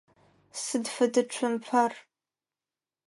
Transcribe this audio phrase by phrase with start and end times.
[0.63, 1.91] Сыд фэда цумпэр?